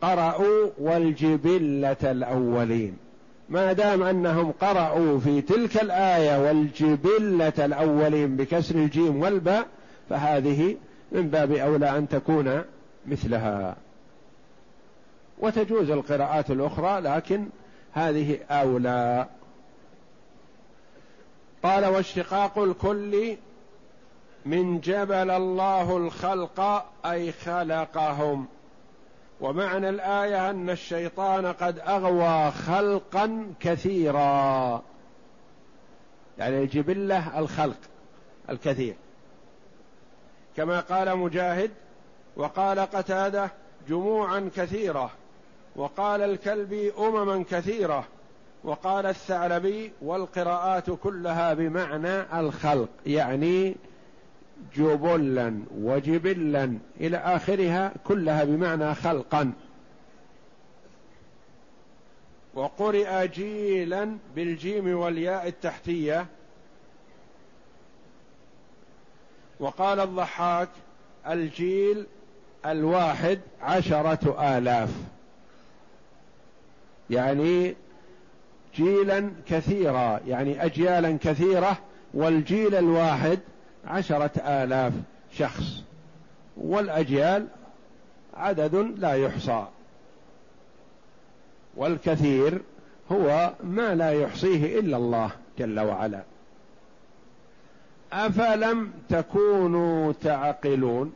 قرأوا 0.02 0.70
والجبلة 0.78 1.96
الأولين. 2.02 2.96
ما 3.48 3.72
دام 3.72 4.02
أنهم 4.02 4.52
قرأوا 4.60 5.18
في 5.20 5.40
تلك 5.40 5.82
الآية 5.82 6.46
والجبلة 6.46 7.52
الأولين 7.58 8.36
بكسر 8.36 8.74
الجيم 8.74 9.22
والباء 9.22 9.66
فهذه 10.10 10.76
من 11.12 11.28
باب 11.28 11.52
أولى 11.52 11.98
أن 11.98 12.08
تكون 12.08 12.62
مثلها. 13.06 13.76
وتجوز 15.38 15.90
القراءات 15.90 16.50
الأخرى 16.50 17.00
لكن 17.00 17.46
هذه 17.92 18.38
أولى. 18.50 19.26
قال 21.64 21.86
واشتقاق 21.86 22.58
الكل 22.58 23.36
من 24.46 24.80
جبل 24.80 25.30
الله 25.30 25.96
الخلق 25.96 26.86
أي 27.06 27.32
خلقهم. 27.32 28.46
ومعنى 29.40 29.88
الآية 29.88 30.50
أن 30.50 30.70
الشيطان 30.70 31.46
قد 31.46 31.78
أغوى 31.78 32.50
خلقا 32.50 33.54
كثيرا. 33.60 34.82
يعني 36.38 36.62
الجبلة 36.62 37.38
الخلق 37.38 37.78
الكثير. 38.50 38.96
كما 40.56 40.80
قال 40.80 41.16
مجاهد 41.16 41.70
وقال 42.36 42.78
قتادة 42.78 43.50
جموعا 43.88 44.50
كثيرة 44.56 45.10
وقال 45.76 46.22
الكلبي 46.22 46.92
امما 46.98 47.44
كثيرة 47.50 48.04
وقال 48.64 49.06
الثعلبي 49.06 49.92
والقراءات 50.02 50.90
كلها 50.90 51.54
بمعنى 51.54 52.40
الخلق 52.40 52.88
يعني 53.06 53.76
جبلا 54.76 55.60
وجبلا 55.78 56.78
إلى 57.00 57.16
آخرها 57.16 57.92
كلها 58.04 58.44
بمعنى 58.44 58.94
خلقا. 58.94 59.52
وقرئ 62.54 63.28
جيلا 63.28 64.16
بالجيم 64.36 64.98
والياء 64.98 65.48
التحتية. 65.48 66.26
وقال 69.60 70.00
الضحاك 70.00 70.68
الجيل 71.26 72.06
الواحد 72.66 73.40
عشرة 73.62 74.56
آلاف. 74.58 74.90
يعني 77.10 77.74
جيلا 78.76 79.30
كثيرا 79.48 80.20
يعني 80.26 80.64
أجيالا 80.64 81.18
كثيرة 81.22 81.78
والجيل 82.14 82.74
الواحد 82.74 83.38
عشرة 83.86 84.30
آلاف 84.38 84.92
شخص. 85.32 85.82
والأجيال 86.56 87.46
عدد 88.34 88.74
لا 88.74 89.12
يحصى. 89.12 89.66
والكثير 91.76 92.60
هو 93.12 93.52
ما 93.64 93.94
لا 93.94 94.10
يحصيه 94.10 94.78
إلا 94.78 94.96
الله 94.96 95.30
جل 95.58 95.80
وعلا. 95.80 96.22
أفلم 98.12 98.92
تكونوا 99.08 100.12
تعقلون؟ 100.12 101.12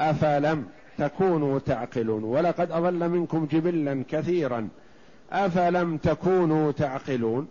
أفلم 0.00 0.66
تكونوا 0.98 1.58
تعقلون؟ 1.58 2.24
ولقد 2.24 2.70
أضل 2.70 3.08
منكم 3.08 3.46
جبلا 3.46 4.04
كثيرا. 4.08 4.68
أفلم 5.32 5.96
تكونوا 5.96 6.72
تعقلون؟ 6.72 7.48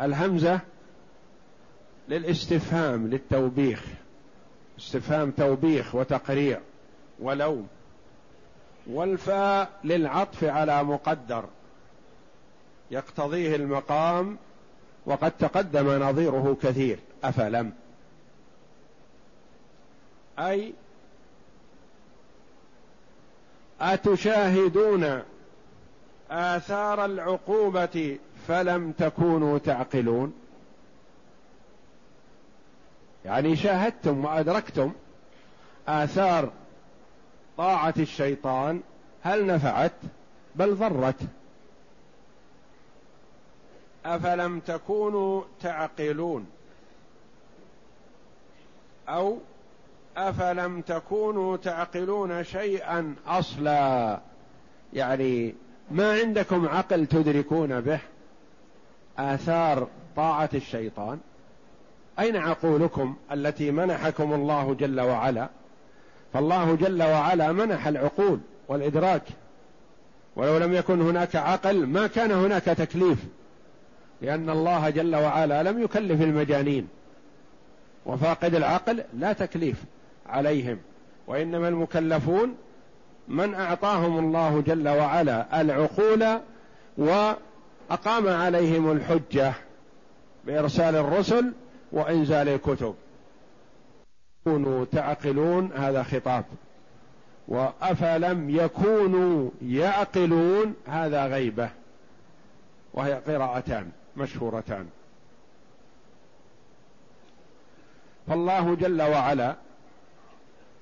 الهمزة 0.00 0.60
للاستفهام 2.08 3.06
للتوبيخ. 3.06 3.84
استفهام 4.78 5.30
توبيخ 5.30 5.94
وتقريع 5.94 6.60
ولوم. 7.18 7.68
والفاء 8.86 9.70
للعطف 9.84 10.44
على 10.44 10.84
مقدر. 10.84 11.44
يقتضيه 12.90 13.56
المقام 13.56 14.38
وقد 15.06 15.30
تقدم 15.30 16.02
نظيره 16.02 16.56
كثير. 16.62 16.98
أفلم. 17.24 17.72
أي 20.38 20.72
أتشاهدون 23.80 25.22
آثار 26.30 27.04
العقوبة 27.04 28.18
فلم 28.48 28.92
تكونوا 28.92 29.58
تعقلون؟ 29.58 30.32
يعني 33.24 33.56
شاهدتم 33.56 34.24
وأدركتم 34.24 34.92
آثار 35.88 36.52
طاعة 37.56 37.94
الشيطان 37.98 38.80
هل 39.22 39.46
نفعت؟ 39.46 39.92
بل 40.54 40.74
ضرت. 40.74 41.20
أفلم 44.06 44.60
تكونوا 44.60 45.42
تعقلون؟ 45.62 46.46
أو 49.08 49.38
أفلم 50.16 50.80
تكونوا 50.80 51.56
تعقلون 51.56 52.44
شيئا 52.44 53.14
أصلا؟ 53.26 54.20
يعني 54.92 55.54
ما 55.90 56.12
عندكم 56.12 56.68
عقل 56.68 57.06
تدركون 57.06 57.80
به؟ 57.80 58.00
آثار 59.18 59.88
طاعة 60.16 60.50
الشيطان؟ 60.54 61.18
أين 62.18 62.36
عقولكم 62.36 63.16
التي 63.32 63.70
منحكم 63.70 64.32
الله 64.32 64.74
جل 64.74 65.00
وعلا؟ 65.00 65.48
فالله 66.32 66.74
جل 66.74 67.02
وعلا 67.02 67.52
منح 67.52 67.86
العقول 67.86 68.40
والإدراك. 68.68 69.22
ولو 70.36 70.58
لم 70.58 70.74
يكن 70.74 71.00
هناك 71.00 71.36
عقل 71.36 71.86
ما 71.86 72.06
كان 72.06 72.32
هناك 72.32 72.64
تكليف. 72.64 73.18
لأن 74.22 74.50
الله 74.50 74.90
جل 74.90 75.16
وعلا 75.16 75.62
لم 75.62 75.82
يكلف 75.82 76.22
المجانين. 76.22 76.88
وفاقد 78.06 78.54
العقل 78.54 79.04
لا 79.14 79.32
تكليف. 79.32 79.84
عليهم. 80.30 80.78
وإنما 81.26 81.68
المكلفون 81.68 82.56
من 83.28 83.54
أعطاهم 83.54 84.18
الله 84.18 84.60
جل 84.66 84.88
وعلا 84.88 85.60
العقول 85.60 86.40
وأقام 86.98 88.28
عليهم 88.28 88.92
الحجة 88.92 89.52
بإرسال 90.44 90.96
الرسل 90.96 91.52
وإنزال 91.92 92.48
الكتب. 92.48 92.94
كونوا 94.44 94.84
تعقلون 94.84 95.70
هذا 95.76 96.02
خطاب. 96.02 96.44
وأفلم 97.48 98.50
يكونوا 98.50 99.50
يعقلون 99.62 100.74
هذا 100.86 101.26
غيبة. 101.26 101.70
وهي 102.94 103.14
قراءتان 103.14 103.90
مشهورتان. 104.16 104.86
فالله 108.28 108.74
جل 108.74 109.02
وعلا 109.02 109.54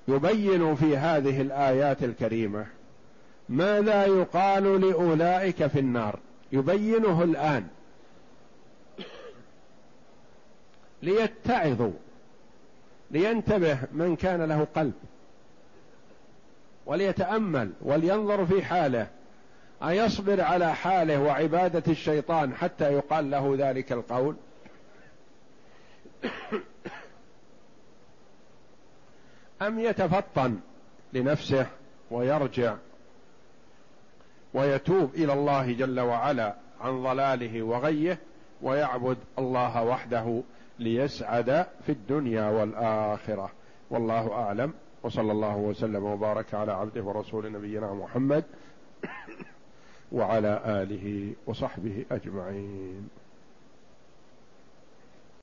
يبين 0.09 0.75
في 0.75 0.97
هذه 0.97 1.41
الآيات 1.41 2.03
الكريمة 2.03 2.65
ماذا 3.49 4.05
يقال 4.05 4.81
لأولئك 4.81 5.67
في 5.67 5.79
النار. 5.79 6.19
يبينه 6.51 7.23
الآن. 7.23 7.67
ليتعظوا. 11.03 11.91
لينتبه 13.11 13.79
من 13.91 14.15
كان 14.15 14.41
له 14.41 14.67
قلب. 14.75 14.93
وليتأمل. 16.85 17.71
ولينظر 17.81 18.45
في 18.45 18.65
حاله. 18.65 19.07
أيصبر 19.83 20.41
على 20.41 20.75
حاله 20.75 21.21
وعبادة 21.21 21.83
الشيطان 21.87 22.53
حتى 22.53 22.93
يقال 22.93 23.31
له 23.31 23.55
ذلك 23.59 23.91
القول؟ 23.91 24.35
أم 29.61 29.79
يتفطن 29.79 30.59
لنفسه 31.13 31.67
ويرجع 32.11 32.75
ويتوب 34.53 35.15
إلى 35.15 35.33
الله 35.33 35.73
جل 35.73 35.99
وعلا 35.99 36.55
عن 36.81 37.03
ضلاله 37.03 37.63
وغيه 37.63 38.19
ويعبد 38.61 39.17
الله 39.39 39.83
وحده 39.83 40.41
ليسعد 40.79 41.65
في 41.85 41.91
الدنيا 41.91 42.49
والآخرة. 42.49 43.51
والله 43.89 44.31
أعلم. 44.31 44.73
وصلى 45.03 45.31
الله 45.31 45.57
وسلم 45.57 46.03
وبارك 46.03 46.53
على 46.53 46.71
عبده 46.71 47.03
ورسول 47.03 47.51
نبينا 47.51 47.93
محمد 47.93 48.43
وعلى 50.11 50.61
آله 50.65 51.33
وصحبه 51.47 52.05
أجمعين. 52.11 53.09